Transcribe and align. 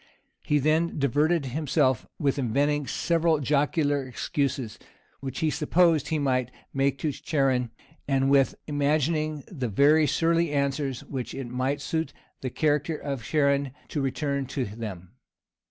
He 0.41 0.57
then 0.57 0.97
diverted 0.97 1.45
himself 1.45 2.07
with 2.17 2.39
inventing 2.39 2.87
several 2.87 3.37
jocular 3.39 4.03
excuses, 4.03 4.79
which 5.19 5.41
he 5.41 5.51
supposed 5.51 6.07
he 6.07 6.17
might 6.17 6.49
make 6.73 6.97
to 7.01 7.11
Charon, 7.11 7.69
and 8.07 8.27
with 8.31 8.55
imagining 8.65 9.43
the 9.45 9.69
very 9.69 10.07
surly 10.07 10.51
answers 10.53 11.03
which 11.05 11.35
it 11.35 11.49
might 11.49 11.81
suit 11.81 12.13
the 12.41 12.49
character 12.49 12.97
of 12.97 13.23
Charon 13.23 13.73
to 13.89 14.01
return 14.01 14.47
to 14.47 14.65
them. 14.65 15.11